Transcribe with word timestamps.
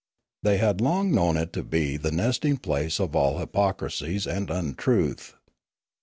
They 0.41 0.57
had 0.57 0.81
long 0.81 1.11
known 1.13 1.37
it 1.37 1.53
to 1.53 1.61
be 1.61 1.95
the 1.95 2.11
nesting 2.11 2.57
place 2.57 2.99
of 2.99 3.15
all 3.15 3.37
hypocrisies 3.37 4.25
and 4.25 4.49
untruth. 4.49 5.35